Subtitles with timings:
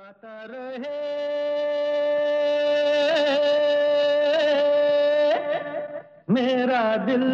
[0.00, 0.98] गाता रहे।
[6.30, 7.24] मेरा दिल।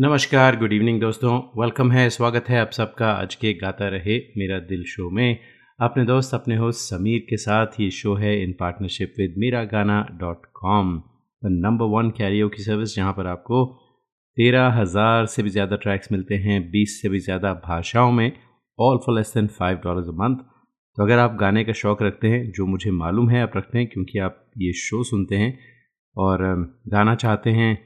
[0.00, 4.58] नमस्कार गुड इवनिंग दोस्तों। वेलकम है, स्वागत है आप सबका। आज के गाता रहे मेरा
[4.70, 5.38] दिल शो में।
[5.78, 10.00] अपने दोस्त, अपने होस्ट समीर के साथ ये शो है इन partnership with Mera Gaana
[10.20, 10.90] dot com
[11.42, 13.64] number one Cairo की सर्विस जहाँ पर आपको
[14.36, 18.30] तेरह हज़ार से भी ज़्यादा ट्रैक्स मिलते हैं, बीस से भी ज़्यादा भाषाओं में
[18.78, 20.36] all for less than five dollars a month
[20.96, 23.86] तो अगर आप गाने का शौक़ रखते हैं, जो मुझे मालूम है, आप रखते हैं,
[23.86, 25.58] क्योंकि आप ये शो सुनते हैं
[26.16, 26.44] और
[26.88, 27.78] गाना चाहते हैं,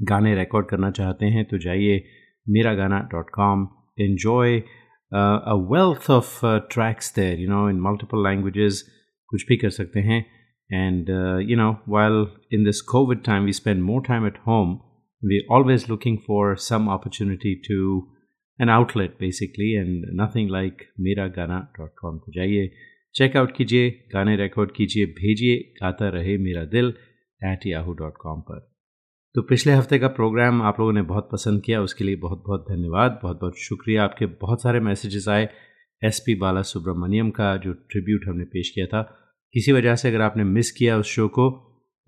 [0.00, 2.02] गाने रिकॉर्ड करना चाहते हैं तो जाइए
[2.46, 3.68] Mera Gaana dot com
[4.00, 4.58] enjoy
[5.12, 6.40] a wealth of
[6.72, 8.82] tracks there you know in multiple languages
[9.32, 10.20] कुछ भी कर सकते हैं
[10.70, 11.10] and
[11.50, 14.72] you know while in this COVID time we spend more time at home
[15.22, 18.00] we always looking for some opportunity to
[18.60, 22.70] an outlet basically and nothing like Mera Gaana dot com तो जाइए
[23.14, 26.92] checkout कीजिए, गाने record कीजिए, भेजिए, गाता रहे मेरा दिल
[27.40, 28.68] at Yahoo dot com पर।
[29.34, 32.64] तो पिछले हफ़्ते का प्रोग्राम आप लोगों ने बहुत पसंद किया, उसके लिए बहुत बहुत
[32.70, 35.48] धन्यवाद, बहुत बहुत शुक्रिया। आपके बहुत सारे मैसेजेस आए
[36.02, 39.02] एस पी बाला सुब्रमण्यम का, जो ट्रिब्यूट हमने पेश किया था।
[39.54, 41.50] किसी वजह से अगर आपने मिस किया उस शो को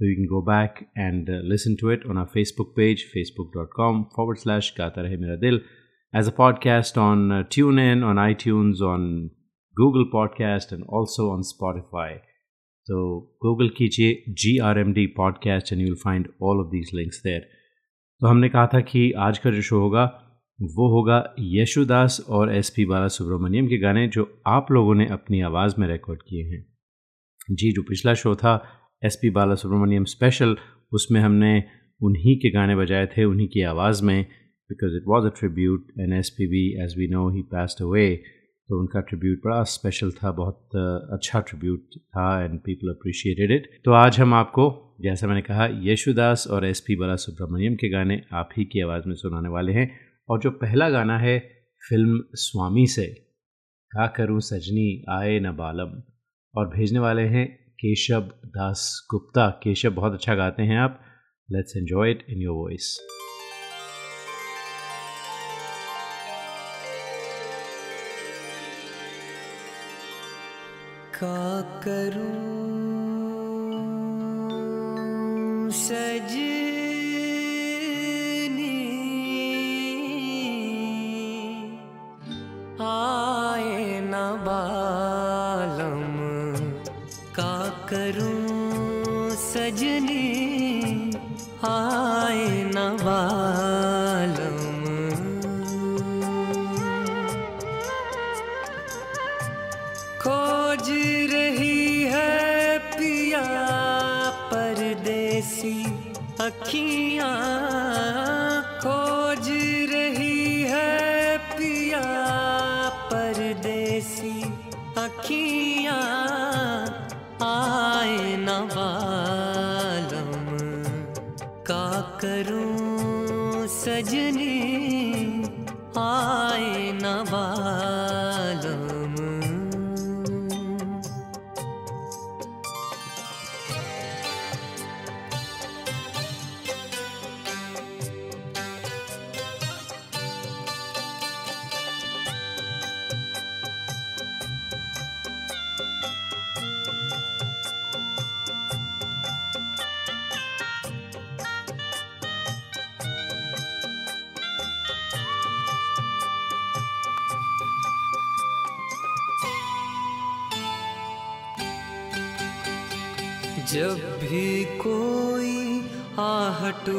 [0.01, 3.71] तो you can go back and listen to it on our Facebook page Facebook dot
[3.77, 5.61] com forward slash Gaata Rahe Mera दिल।
[6.15, 9.31] As a podcast on uh, TuneIn, on iTunes, on
[9.77, 12.21] Google Podcast, and also on Spotify.
[12.89, 17.43] So Google कीजिए GRMD podcast and you'll find all of these links there.
[18.21, 20.05] तो हमने कहा था कि आज का जो शो होगा
[20.59, 25.41] वो होगा यशुदास और एस पी बाला सुब्रमण्यम के गाने जो आप लोगों ने अपनी
[25.49, 26.65] आवाज़ में रिकॉर्ड किए हैं
[27.61, 28.55] जी जो पिछला शो था
[29.05, 30.57] S P Bala Subrahmanyam special
[30.93, 31.53] उसमें हमने
[32.01, 34.27] उन्हीं के गाने बजाए थे उन्हीं की आवाज़ में
[34.73, 38.09] because it was a tribute and SPB as we know, he passed away.
[38.69, 40.77] तो उनका ट्रिब्यूट बड़ा स्पेशल था, बहुत
[41.13, 46.47] अच्छा ट्रिब्यूट था एंड पीपल अप्रिशिएटेड इट तो आज हम आपको, जैसा मैंने कहा, यशुदास
[46.51, 49.91] और एस पी बाला सुब्रमण्यम के गाने आप ही की आवाज़ में सुनाने वाले हैं।
[50.29, 51.39] और जो पहला गाना है,
[51.89, 53.07] फ़िल्म स्वामी से
[53.93, 56.01] का करूँ सजनी, आए न बालम।
[56.55, 57.47] और भेजने वाले हैं
[57.81, 61.01] केशव दास गुप्ता केशव, बहुत अच्छा गाते हैं आप।
[61.49, 62.97] Let's enjoy it in your voice
[71.25, 72.41] का करूँ
[75.71, 76.73] सजनी।
[82.83, 84.15] आए न
[84.47, 86.03] बालम
[87.39, 87.55] का
[87.91, 90.27] करूँ सजनी।
[91.65, 93.72] आए न बालम
[106.43, 107.72] अखियाँ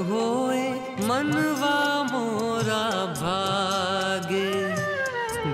[0.02, 0.70] होए,
[1.08, 4.54] मनवा मोरा भागे।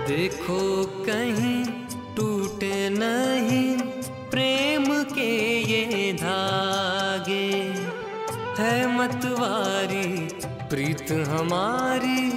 [0.08, 1.66] देखो कहीं
[2.16, 3.78] टूटे नहीं,
[4.32, 7.50] प्रेम के ये धागे।
[8.60, 10.28] है मतवारी,
[10.70, 12.32] प्रीत हमारी,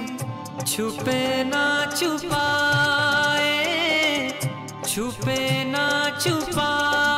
[0.63, 3.53] छुपे ना छुपाए,
[4.87, 7.12] छुपे ना छुपाए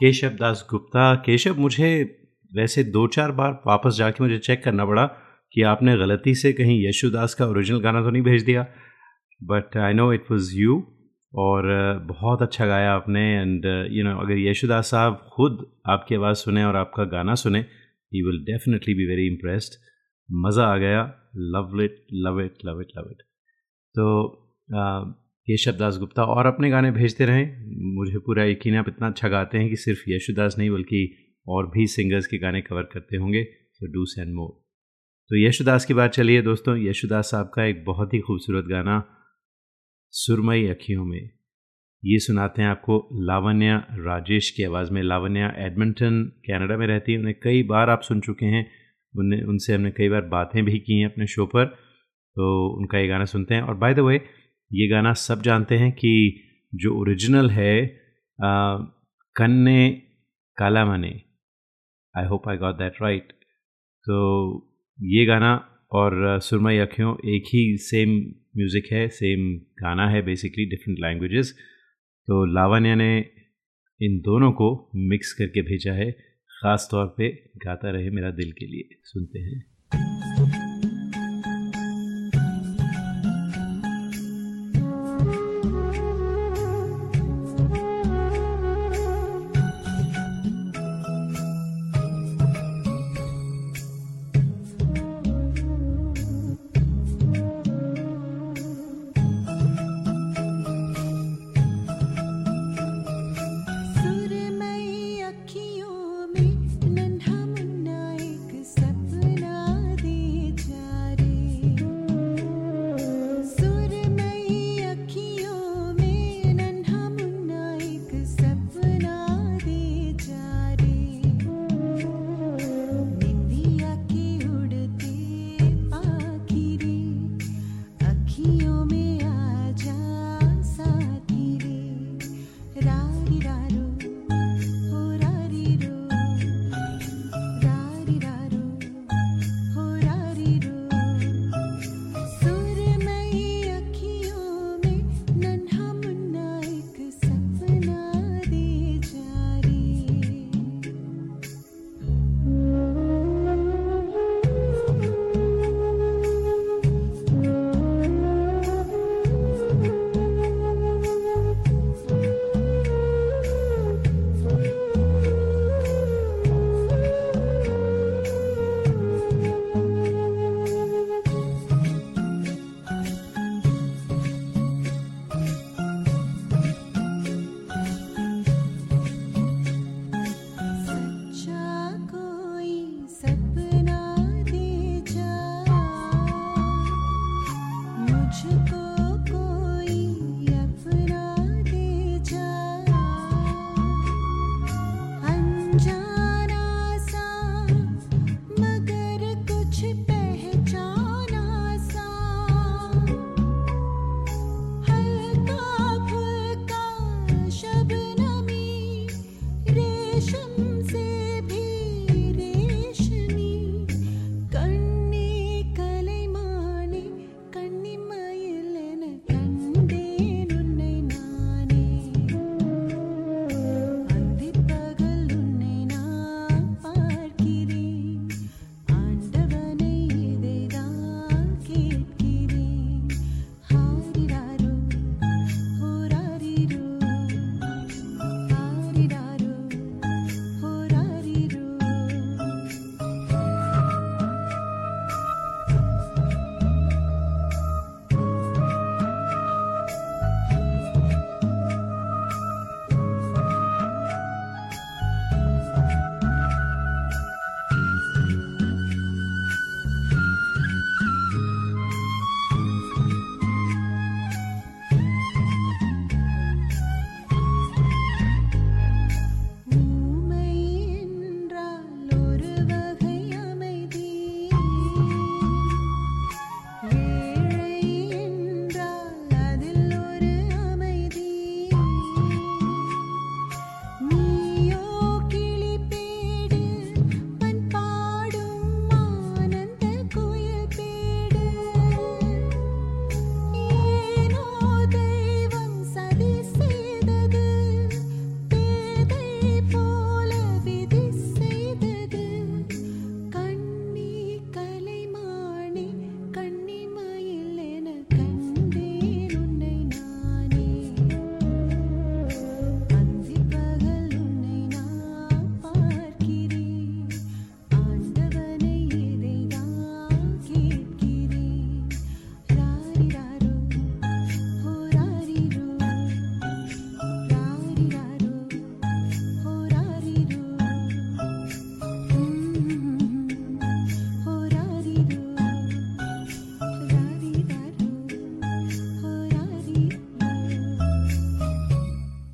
[0.00, 1.88] केशव दास गुप्ता, केशव मुझे
[2.52, 5.06] वैसे दो चार बार वापस जाके मुझे चेक करना पड़ा
[5.54, 8.66] कि आपने गलती से कहीं यशुदास का ओरिजिनल गाना तो नहीं भेज दिया।
[9.40, 10.76] But I know it was you
[11.32, 11.66] और
[12.08, 16.76] बहुत अच्छा गाया आपने एंड यू नो अगर यशुदास साहब खुद आपकी आवाज़ सुने और
[16.76, 17.60] आपका गाना सुने
[18.12, 19.80] ही will definitely be very impressed
[20.28, 21.02] मज़ा आ गया।
[21.54, 23.22] Love it love it love it love it
[23.94, 24.06] तो
[25.48, 27.64] uh, केशव दास गुप्ता और अपने गाने भेजते रहें।
[27.94, 31.14] मुझे पूरा यकीन आप इतना अच्छा गाते हैं कि सिर्फ़ यशुदास नहीं बल्कि
[31.46, 34.68] और भी सिंगर्स के गाने कवर करते होंगे। सो डू सेंड मोर
[35.28, 39.18] तो यशुदास की बात चलिए दोस्तों। यशुदास साहब का एक बहुत ही खूबसूरत गाना
[40.10, 41.30] सुरमई अखियों में।
[42.04, 47.18] ये सुनाते हैं आपको लावण्या राजेश की आवाज़ में। लावण्या एडमिंटन कनाडा में रहती है।
[47.18, 48.70] उन्हें कई बार आप सुन चुके हैं।
[49.48, 51.64] उनसे हमने कई बार बातें भी की हैं अपने शो पर।
[52.34, 54.20] तो उनका ये गाना सुनते हैं। और बाय द वे
[54.70, 56.12] ये गाना सब जानते हैं कि
[56.72, 57.74] जो ओरिजिनल है
[59.36, 59.90] कन्ने
[60.58, 61.10] काला मने।
[62.14, 63.32] I hope I got that right
[64.06, 64.18] तो
[64.98, 65.54] ये गाना
[65.92, 68.10] और सुरमई अखियों एक ही सेम
[68.56, 69.48] म्यूज़िक है सेम
[69.82, 71.54] गाना है बेसिकली डिफरेंट लैंग्वेजेस
[72.28, 73.10] तो लावण्या ने
[74.00, 74.68] इन दोनों को
[75.10, 76.10] मिक्स करके भेजा है
[76.50, 77.28] ख़ास तौर पे
[77.64, 79.77] गाता रहे मेरा दिल के लिए। सुनते हैं।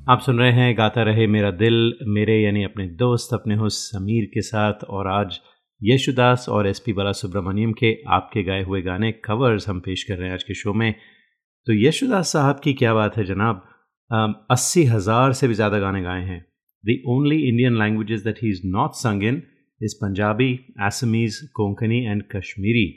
[0.05, 4.25] आप सुन रहे हैं, गाता रहे मेरा दिल, मेरे यानी अपने दोस्त, अपने हो समीर
[4.33, 5.39] के साथ। और आज
[5.81, 10.17] यशुदास और एस पी बाला सुब्रमण्यम के आपके गाए हुए गाने कवर्स हम पेश कर
[10.17, 10.93] रहे हैं आज के शो में।
[11.67, 13.65] तो यशुदास साहब की क्या बात है जनाब?
[14.51, 16.39] अस्सी हज़ार से भी ज़्यादा गाने गाए हैं।
[16.83, 19.43] The only Indian language that he is not sung in
[19.81, 22.87] is Punjabi Assamese Konkani and Kashmiri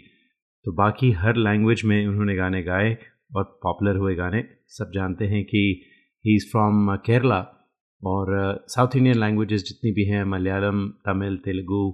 [0.66, 2.96] तो बाकी हर लैंग्वेज में उन्होंने गाने गाए
[3.36, 5.70] और पॉपुलर हुए गाने। सब जानते हैं कि
[6.24, 7.38] ही इज़ फ्रॉम केरला
[8.02, 11.90] और साउथ इंडियन लैंग्वेजेस जितनी भी हैं, मलयालम, तमिल, तेलुगु,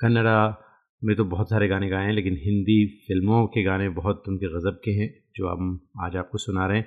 [0.00, 0.58] कन्नड़ा,
[1.02, 4.80] में तो बहुत सारे गाने गाए हैं, लेकिन हिंदी फ़िल्मों के गाने बहुत उनके गज़ब
[4.84, 6.86] के हैं, जो हम आज आपको सुना रहे हैं।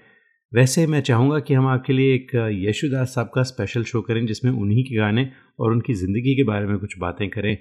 [0.52, 2.32] वैसे मैं चाहूँगा कि हम आपके लिए एक
[2.68, 5.30] यशुदास साहब का स्पेशल शो करें, जिसमें उन्हीं के गाने
[5.60, 7.52] और उनकी ज़िंदगी के बारे में कुछ बातें करें।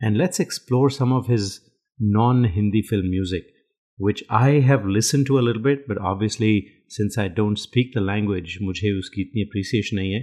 [0.00, 1.50] And let's explore some of his
[1.98, 3.46] non Hindi film music
[4.00, 6.52] which I have listened to a little bit, but obviously
[6.88, 10.20] since I don't speak the language, मुझे उसकी इतनी अप्रिसिएशन नहीं है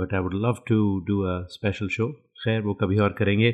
[0.00, 2.08] but I would love to do a special show
[2.44, 3.52] खैर वो कभी और करेंगे।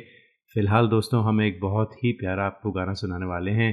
[0.53, 3.71] फ़िलहाल दोस्तों हम एक बहुत ही प्यारा आपको गाना सुनाने वाले हैं।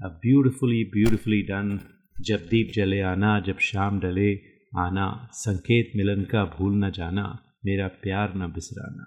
[0.00, 1.78] अ ब्यूटिफुली ब्यूटिफुली डन
[2.20, 4.30] जब दीप जले आना जब शाम डले
[4.78, 7.26] आना संकेत मिलन का भूल न जाना
[7.64, 9.06] मेरा प्यार न बिसराना।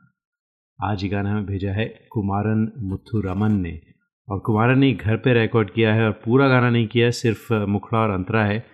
[0.80, 3.95] आज ये गाना हमें भेजा है कुमारन मुथुरमन ने।
[4.30, 8.00] और कुमारन ने घर पे रिकॉर्ड किया है और पूरा गाना नहीं किया सिर्फ़ मुखड़ा
[8.00, 8.66] और अंतरा है।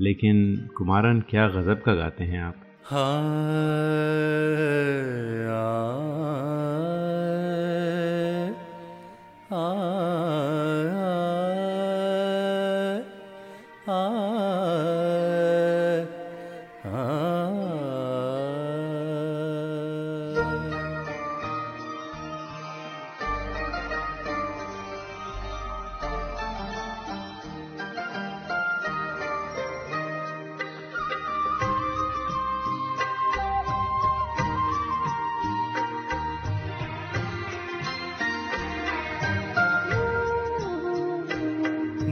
[0.00, 3.20] लेकिन कुमारन क्या गज़ब का गाते हैं आप। हाँ
[9.52, 9.99] आ, आ,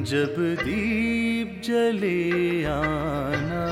[0.09, 3.65] जब दीप जले आना,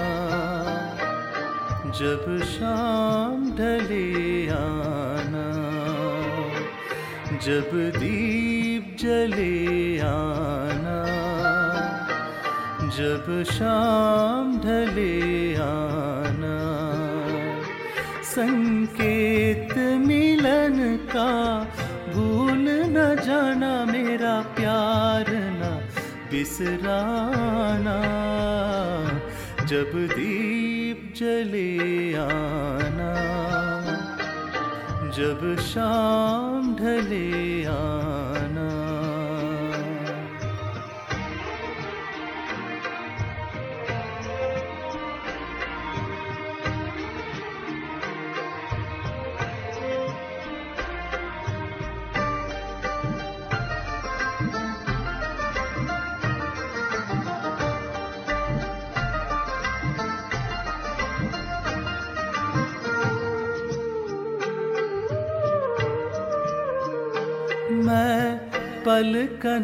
[1.90, 5.46] जब शाम ढले आना,
[7.46, 10.98] जब दीप जले आना,
[12.98, 16.56] जब शाम ढले आना,
[18.24, 19.76] संकेत
[20.06, 21.55] मिलन का
[26.36, 27.96] बिसराना
[29.70, 31.72] जब दीप जले
[32.20, 33.12] आना
[35.16, 38.15] जब शाम ढले आना।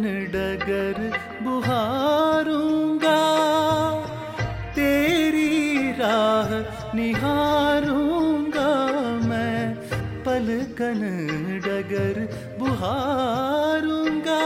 [0.02, 3.18] पलकन डगर बुहारूँगा।
[4.75, 6.50] तेरी राह
[6.97, 8.71] निहारूँगा
[9.28, 9.75] मैं।
[10.25, 11.02] पलकन
[11.64, 12.18] डगर
[12.59, 14.42] बुहारूँगा।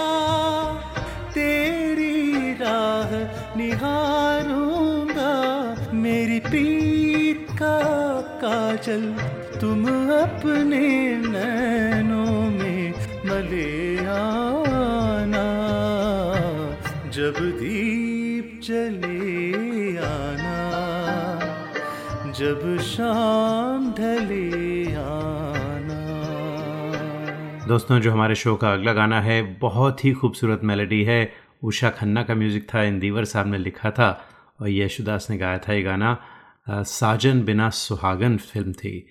[1.34, 3.10] तेरी राह
[3.58, 5.32] निहारूँगा।
[5.92, 7.78] मेरी पीठ का
[8.20, 9.14] काजल
[9.60, 12.92] तुम अपने नैनों में
[13.26, 14.45] मले आना
[17.16, 20.56] जब दीप जले आना,
[22.32, 26.00] जब शाम ढले आना।
[27.68, 31.32] दोस्तों, जो हमारे शो का अगला गाना है, बहुत ही खूबसूरत मेलोडी है।
[31.62, 34.10] उषा खन्ना का म्यूज़िक था, इंदिवर साहब ने लिखा था
[34.60, 36.18] और यशुदास ने गाया था ये गाना
[36.70, 39.06] साजन बिना सुहागन फ़िल्म थी।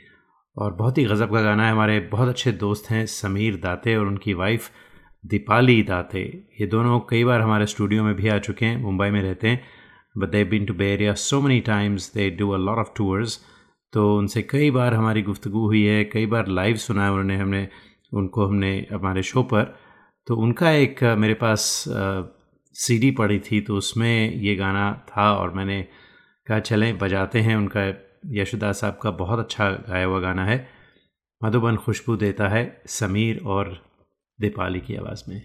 [0.57, 4.05] और बहुत ही गज़ब का गाना है। हमारे बहुत अच्छे दोस्त हैं समीर दाते और
[4.05, 4.69] उनकी वाइफ
[5.25, 6.21] दीपाली दाते
[6.61, 9.61] ये दोनों कई बार हमारे स्टूडियो में भी आ चुके हैं, मुंबई में रहते हैं
[10.15, 13.39] but they been to Bay Area so many times they do a lot of tours
[13.93, 17.67] तो उनसे कई बार हमारी गुफ्तु हुई है, कई बार लाइव सुना है उन्होंने हमने,
[18.13, 19.63] उनको हमने हमारे शो पर।
[20.27, 21.83] तो उनका एक मेरे पास
[22.75, 25.81] सीडी पड़ी थी तो उसमें ये गाना था और मैंने
[26.47, 27.81] कहा, चलें, बजाते हैं। उनका
[28.33, 30.57] यशोदास साहब का बहुत अच्छा गाया हुआ गाना है।
[31.41, 33.77] मधुबन खुशबू देता है, समीर और
[34.39, 35.41] दीपाली की आवाज़ में।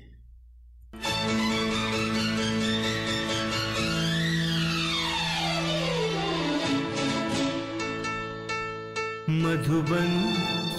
[9.42, 10.10] मधुबन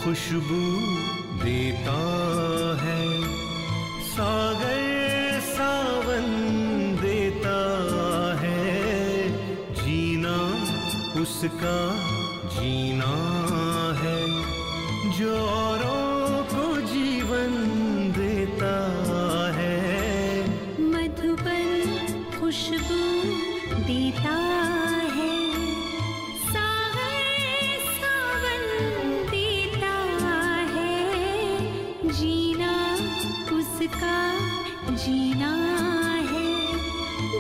[0.04, 0.62] खुशबू
[1.44, 2.00] देता
[2.82, 3.06] है,
[4.10, 6.28] सागर सावन
[7.02, 7.58] देता
[8.42, 9.30] है,
[9.74, 10.38] जीना
[11.22, 11.80] उसका
[12.50, 13.16] जीना
[14.04, 14.22] है,
[15.12, 15.36] जो
[22.62, 23.04] खुशबू
[23.84, 24.34] देता
[25.16, 25.36] है।
[26.38, 27.44] सावन
[29.30, 29.96] देता
[30.70, 32.74] है। जीना
[33.56, 34.20] उसका
[34.96, 35.54] जीना
[36.32, 36.52] है।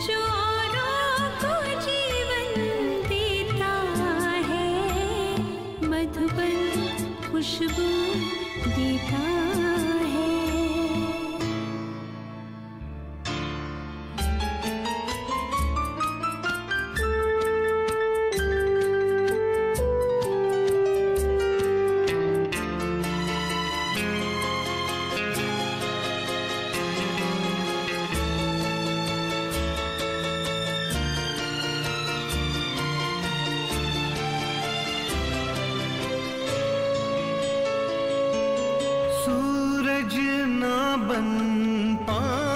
[0.08, 0.20] जो
[1.44, 2.50] को जीवन
[3.10, 3.74] देता
[4.48, 4.70] है।
[5.84, 6.56] मधुबन
[7.32, 7.90] खुशबू
[40.02, 40.16] सूरज
[41.08, 41.28] बन
[42.10, 42.51] पाए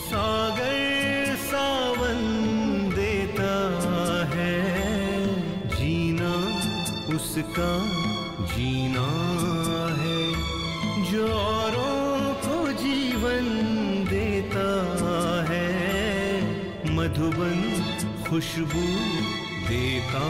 [0.00, 2.18] सागर सावन
[2.94, 3.54] देता
[4.34, 4.62] है।
[5.68, 6.60] जीना
[7.16, 7.99] उसका
[18.30, 18.82] खुशबू
[19.68, 20.26] देता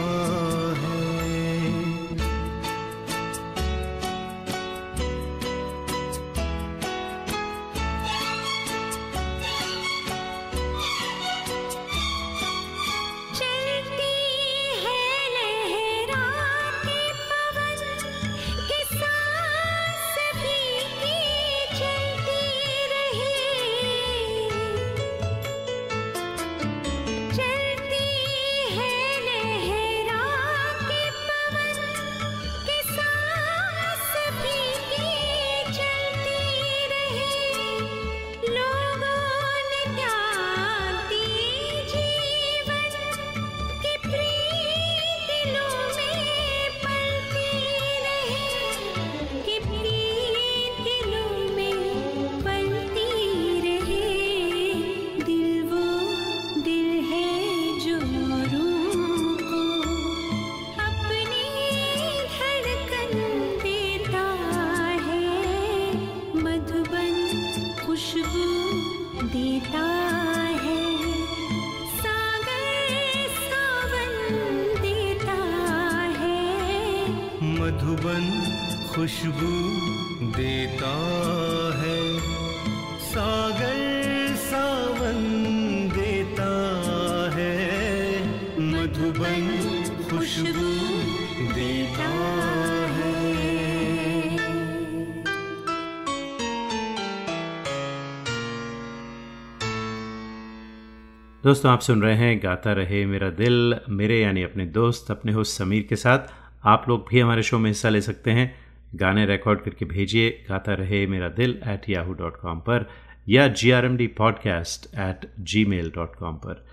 [101.44, 105.58] दोस्तों, आप सुन रहे हैं गाता रहे मेरा दिल, मेरे यानी अपने दोस्त, अपने होस्ट
[105.58, 106.18] समीर के साथ।
[106.64, 108.54] आप लोग भी हमारे शो में हिस्सा ले सकते हैं।
[108.94, 112.88] गाने रिकॉर्ड करके भेजिए गाता रहे मेरा दिल एट याहू डॉट कॉम पर
[113.28, 115.30] या G R M D podcast at
[115.64, 116.66] Gmail dot com पर।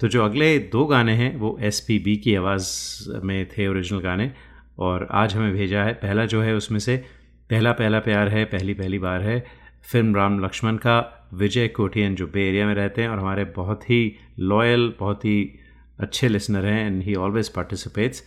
[0.00, 2.68] तो जो अगले दो गाने हैं, वो एस पी बी की आवाज़
[3.22, 4.32] में थे ओरिजिनल गाने
[4.78, 7.04] और आज हमें भेजा है। पहला जो है उसमें से,
[7.50, 9.46] पहला पहला प्यार है, पहली पहली बार है,
[9.92, 13.90] फ़िल्म राम लक्ष्मण का। विजय कोटियन जो बे एरिया में रहते हैं और हमारे बहुत
[13.90, 15.58] ही लॉयल बहुत ही
[16.00, 18.22] अच्छे लिसनर हैं एंड ही ऑलवेज पार्टिसिपेट्स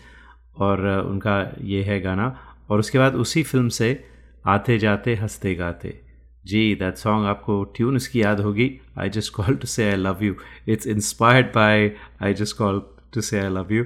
[0.57, 2.35] और उनका ये है गाना।
[2.69, 4.05] और उसके बाद उसी फ़िल्म से
[4.47, 5.99] आते जाते, हँसते गाते।
[6.45, 10.23] जी दैट सॉन्ग आपको ट्यून इसकी याद होगी। I just call to say I love
[10.23, 10.35] you
[10.67, 11.91] it's inspired by
[12.23, 12.81] I just call
[13.13, 13.83] to say I love you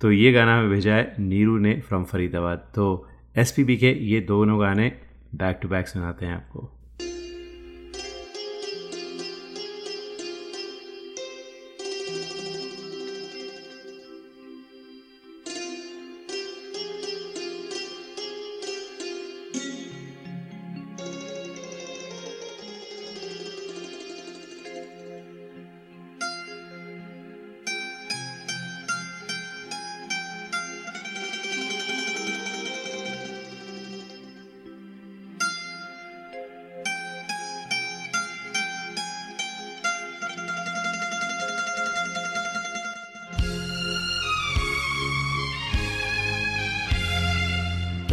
[0.00, 4.60] तो ये गाना हमें भेजा है नीरू ने फ्रॉम फरीदाबाद। तो एसपीबी के ये दोनों
[4.60, 4.92] गाने
[5.34, 6.73] बैक टू बैक सुनाते हैं आपको।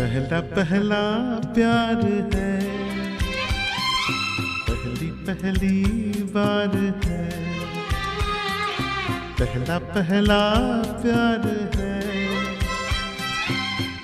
[0.01, 2.61] पहला पहला प्यार है।
[4.69, 5.83] पहली पहली
[6.23, 7.29] बार है।
[9.39, 10.55] पहला पहला
[11.01, 12.01] प्यार है।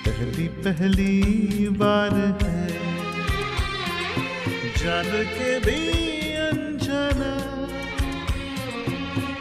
[0.08, 2.68] पहली पहली बार है।
[4.76, 5.80] जान के भी
[6.34, 7.32] अनजाना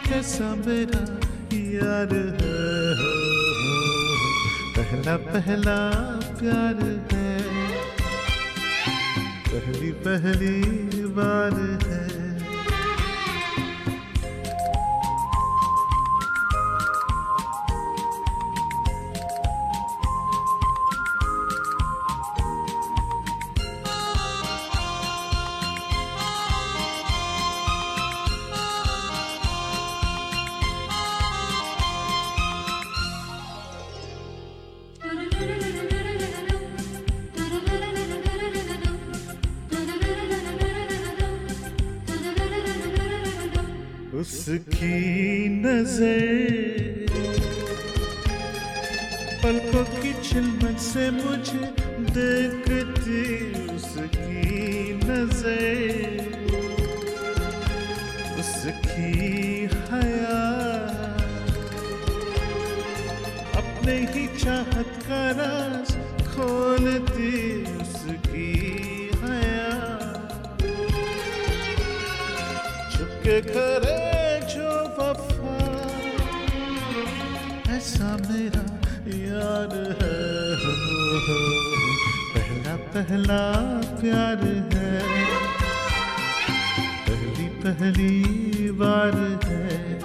[0.10, 1.20] कैसा मेरा
[1.54, 2.78] यार है।
[4.78, 5.78] पहला पहला
[6.40, 7.40] प्यार है।
[9.48, 10.62] पहली पहली
[11.06, 11.56] बार
[11.88, 12.27] है।
[44.18, 47.06] उसकी नज़र।
[49.44, 51.60] पलकों की चिलमन से मुझे
[52.18, 53.22] देखती
[53.76, 56.26] उसकी नज़र।
[58.40, 59.14] उसकी
[59.92, 60.42] हया।
[63.62, 65.96] अपने ही चाहत का राज
[66.28, 67.36] खोलती
[67.82, 68.97] उसकी
[73.28, 75.56] चुपके करे जो वफा
[77.76, 78.64] ऐसा मेरा
[79.20, 80.20] यार है।
[82.32, 83.42] पहला पहला
[84.00, 84.94] प्यार है,
[87.08, 89.97] पहली पहली बार है।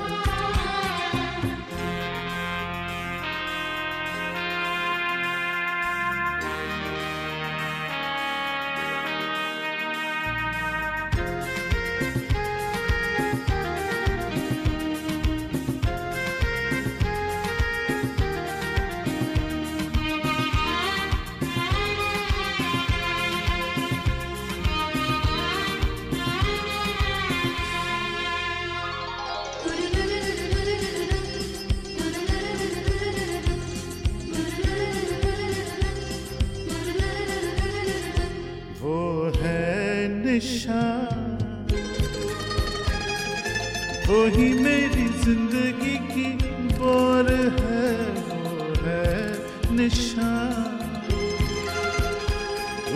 [44.06, 46.28] वो ही मेरी ज़िंदगी की
[46.74, 47.92] बोर है
[48.26, 50.70] वो है निशान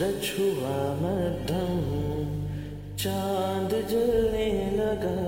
[0.10, 1.82] हुआ मध्यम
[2.98, 5.19] चाँद जलने लगा।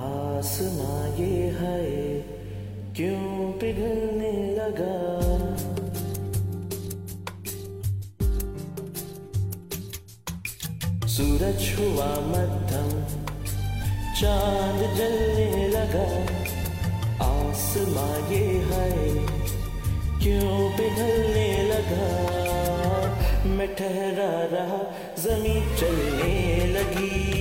[0.00, 2.20] आसमां ये है,
[2.96, 4.96] क्यों पिघलने लगा?
[11.06, 12.90] सूरज हुआ मध्यम
[14.20, 16.06] चाँद जलने लगा।
[17.24, 18.90] आसमां ये है,
[20.22, 22.53] क्यों पिघलने लगा?
[23.46, 24.78] मैं ठहरा रहा
[25.18, 27.32] जमी चलने लगी।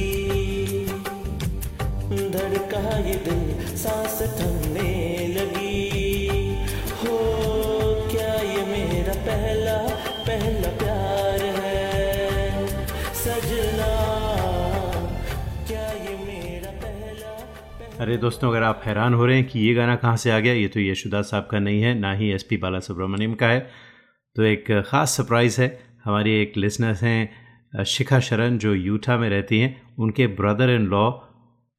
[2.30, 6.58] धड़का ये दिल सांस थमने लगी।
[6.94, 7.18] हो,
[8.12, 9.78] क्या ये मेरा पहला
[10.28, 12.68] पहला प्यार है?
[13.14, 13.92] सजना,
[15.68, 17.32] क्या ये मेरा पहला
[17.70, 20.40] पहला अरे दोस्तों, अगर आप हैरान हो रहे हैं कि ये गाना कहाँ से आ
[20.40, 23.48] गया, ये तो यशुदास साहब का नहीं है, ना ही एस पी बाला सुब्रमण्यम का
[23.48, 23.68] है।
[24.36, 29.60] तो एक ख़ास सरप्राइज़ है हमारी एक लिसनर्स हैं शिखा शरण जो यूटा में रहती
[29.60, 31.12] हैं, उनके ब्रदर इन लॉ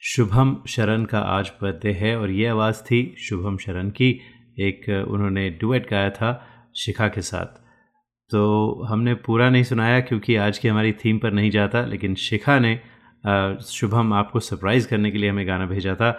[0.03, 4.11] शुभम शरण का आज बर्थडे है और ये आवाज़ थी शुभम शरण की।
[4.61, 6.31] एक उन्होंने डुएट गाया था
[6.77, 7.63] शिखा के साथ।
[8.31, 12.59] तो हमने पूरा नहीं सुनाया क्योंकि आज की हमारी थीम पर नहीं जाता, लेकिन शिखा
[12.59, 12.75] ने
[13.69, 16.11] शुभम आपको सरप्राइज़ करने के लिए हमें गाना भेजा था।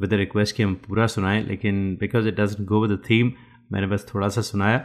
[0.00, 3.32] विद रिक्वेस्ट कि हम पूरा सुनाएँ, लेकिन because it doesn't go with the theme
[3.72, 4.84] मैंने बस थोड़ा सा सुनाया।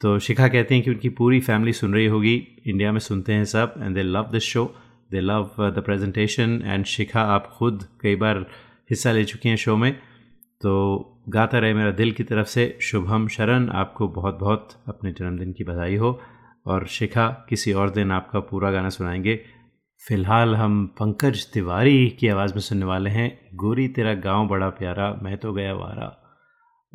[0.00, 2.34] तो शिखा कहते हैं कि उनकी पूरी फैमिली सुन रही होगी।
[2.66, 4.74] इंडिया में सुनते हैं सब and they love this show
[5.10, 8.38] they love the presentation and Shikha आप खुद कई बार
[8.90, 9.92] हिस्सा ले चुकी हैं शो में।
[10.60, 10.72] तो
[11.28, 15.64] गाता रहे मेरा दिल की तरफ़ से। शुभम शरण, आपको बहुत बहुत अपने जन्मदिन की
[15.64, 16.20] बधाई हो।
[16.66, 19.40] और शिखा, किसी और दिन आपका पूरा गाना सुनाएँगे।
[20.08, 25.20] फ़िलहाल हम पंकज तिवारी की आवाज़ में सुनने वाले हैं। गोरी तेरा गाँव बड़ा प्यारा,
[25.22, 26.25] मैं तो गया वारा।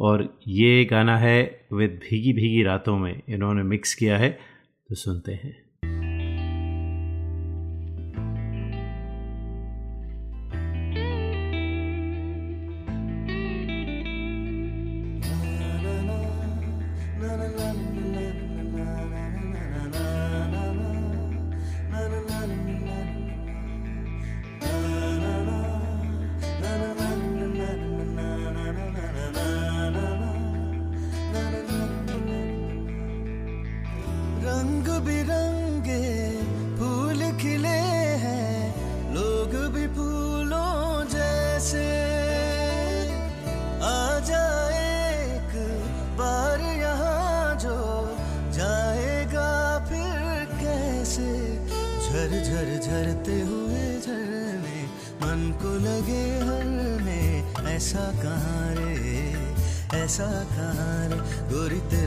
[0.02, 4.40] और ये गाना है विद भीगी भीगी रातों में। इन्होंने मिक्स किया है
[4.90, 5.61] तो सुनते हैं।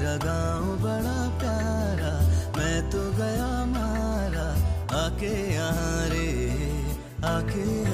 [0.04, 2.12] तेरा गाँव बड़ा प्यारा
[2.56, 4.48] मैं तो गया मारा
[5.00, 6.28] आके यहाँ रे
[7.24, 7.93] आके यहाँ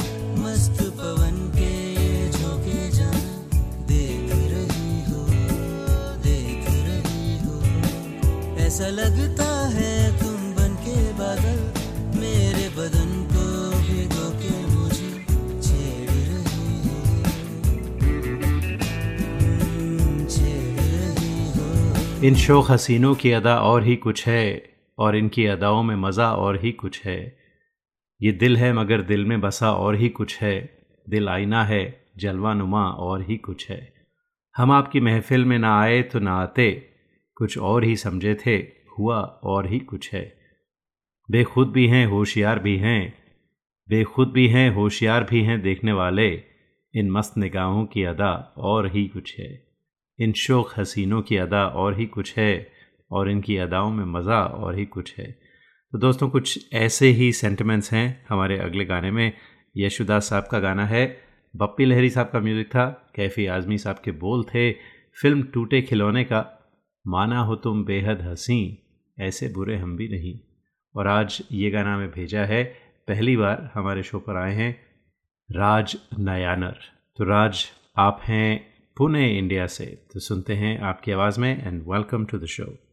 [8.71, 11.57] ऐसा लगता है तुम बन के बादल,
[12.19, 13.45] मेरे बदन को
[13.77, 15.09] भिगो के मुझे
[15.61, 16.77] छेड़ रही
[21.55, 24.45] हो। इन शोक हसीनों की अदा और ही कुछ है,
[24.97, 27.19] और इनकी अदाओं में मज़ा और ही कुछ है।
[28.21, 30.69] ये दिल है मगर दिल में बसा और ही कुछ है,
[31.09, 31.83] दिल आईना है
[32.17, 33.81] जलवा नुमा और ही कुछ है।
[34.55, 36.69] हम आपकी महफिल में ना आए तो ना आते
[37.41, 38.55] कुछ और ही समझे थे,
[38.99, 40.37] हुआ और ही कुछ है।
[41.31, 43.13] बेखुद भी हैं, होशियार भी हैं,
[43.89, 46.43] बेखुद भी हैं, होशियार भी हैं देखने वाले,
[46.95, 49.65] इन मस्त निगाहों की अदा और ही कुछ है।
[50.19, 52.71] इन शोक हसीनों की अदा और ही कुछ है,
[53.11, 55.39] और इनकी अदाओं में मज़ा और ही कुछ है।
[55.91, 59.33] तो दोस्तों, कुछ ऐसे ही सेंटिमेंट्स हैं हमारे अगले गाने में।
[59.77, 61.21] यशुदास साहब का गाना है,
[61.55, 64.71] बप्पी लहरी साहब का म्यूज़िक था, कैफ़ी आज़मी साहब के बोल थे।
[65.21, 66.60] फ़िल्म टूटे खिलौने का
[67.07, 68.87] माना हो तुम बेहद हसी,
[69.19, 70.39] ऐसे बुरे हम भी नहीं।
[70.95, 72.63] और आज ये गाना हमें भेजा है,
[73.07, 74.81] पहली बार हमारे शो पर आए हैं,
[75.51, 76.75] राज नयानर।
[77.17, 77.65] तो राज,
[77.97, 82.45] आप हैं पुणे, इंडिया से। तो सुनते हैं आपकी आवाज़ में and welcome to the
[82.45, 82.90] show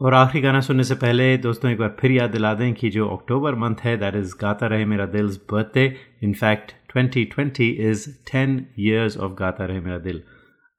[0.00, 3.06] और आखिरी गाना सुनने से पहले दोस्तों, एक बार फिर याद दिला दें कि जो
[3.08, 5.84] अक्टूबर मंथ है that is Gaata Rahe Mera Dil's birthday
[6.22, 10.22] in fact 2020 is 10 years of Gaata Rahe Mera दिल.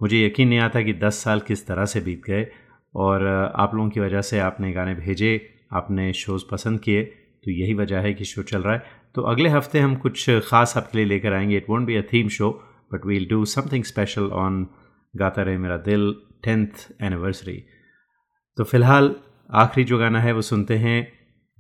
[0.02, 2.46] मुझे यकीन नहीं आता कि 10 साल किस तरह से बीत गए
[2.96, 5.32] और आप लोगों की वजह से आपने गाने भेजे,
[5.74, 8.84] आपने शोज़ पसंद किए तो यही वजह है कि शो चल रहा है।
[9.16, 12.28] तो अगले हफ़्ते हम कुछ ख़ास आपके लिए लेकर आएँगे। It won't be a theme
[12.38, 12.52] show
[12.94, 14.68] but we'll do something special on
[15.14, 16.14] Gaata Rahe Mera दिल
[16.44, 17.64] टेंथ एनिवर्सरी
[18.58, 19.16] तो फ़िलहाल
[19.54, 21.08] आखिरी जो गाना है वो सुनते हैं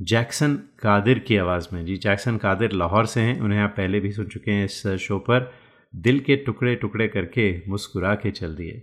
[0.01, 4.11] जैक्सन कादिर की आवाज़ में। जी, जैक्सन कादिर लाहौर से हैं, उन्हें आप पहले भी
[4.11, 5.51] सुन चुके हैं इस शो पर।
[5.95, 8.81] दिल के टुकड़े टुकड़े करके मुस्कुरा के चल दिए।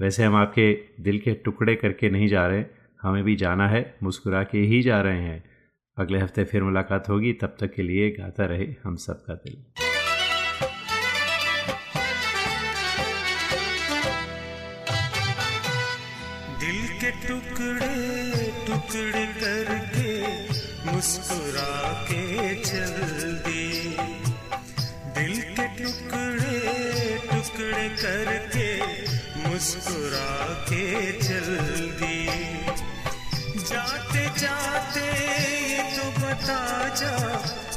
[0.00, 2.64] वैसे हम आपके दिल के टुकड़े करके नहीं जा रहे,
[3.02, 5.42] हमें भी जाना है, मुस्कुरा के ही जा रहे हैं।
[5.98, 9.93] अगले हफ़्ते फिर मुलाकात होगी, तब तक के लिए गाता रहे हम सबका दिल।
[21.04, 21.72] मुस्कुरा
[22.08, 22.22] के
[22.64, 22.92] चल
[23.44, 24.04] दिए
[25.16, 26.60] दिल के टुकड़े
[27.28, 28.68] टुकड़े करके
[29.48, 30.30] मुस्कुरा
[30.70, 30.86] के
[31.26, 31.50] चल
[32.00, 32.38] दिए
[33.70, 35.04] जाते जाते
[35.96, 36.62] तो बता
[37.00, 37.12] जा,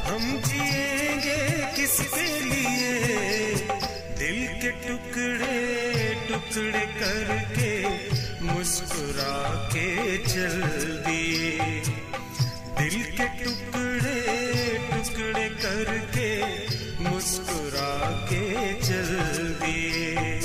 [0.07, 1.37] हम जिएँगे
[1.75, 2.95] किसके लिए?
[4.23, 5.59] दिल के टुकड़े
[6.31, 7.73] टुकड़े करके
[8.53, 9.35] मुस्कुरा
[9.75, 10.61] के चल
[11.09, 11.75] दिए
[12.77, 14.19] दिल के टुकड़े
[14.91, 16.29] टुकड़े करके
[17.09, 17.93] मुस्कुरा
[18.29, 19.09] के चल
[19.63, 20.36] दिए।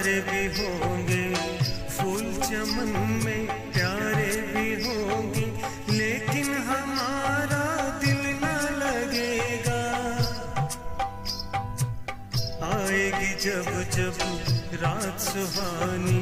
[0.00, 1.24] तारे भी होंगे,
[1.94, 2.92] फूल चमन
[3.24, 5.44] में प्यारे भी होंगे,
[5.90, 7.64] लेकिन हमारा
[8.04, 9.82] दिल न लगेगा।
[12.70, 14.24] आएगी जब जब
[14.82, 16.20] रात सुहानी,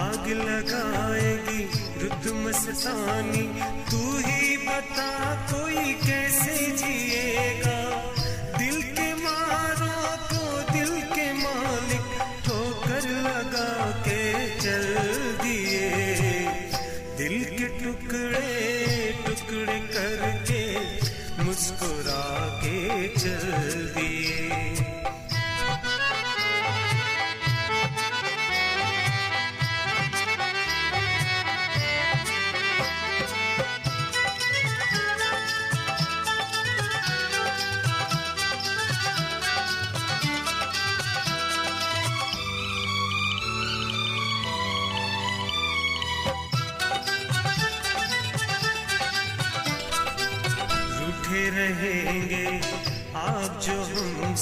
[0.00, 1.62] आग लगाएगी
[2.02, 3.46] रुत मस्तानी,
[3.90, 5.10] तू ही बता
[5.52, 7.77] कोई कैसे जिएगा।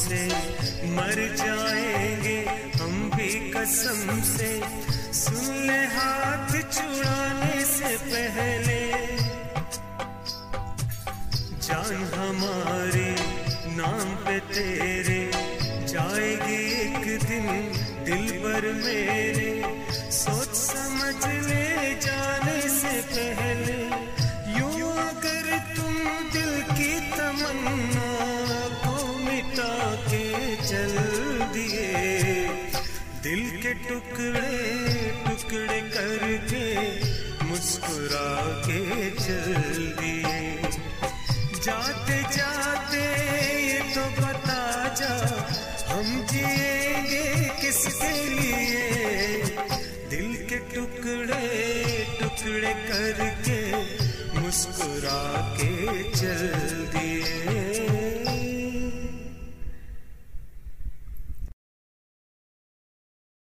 [0.07, 2.39] हमसे मर जाएँगे
[2.79, 4.51] हम भी कसम से।
[5.19, 7.16] सुन ले हाथ छुड़ाने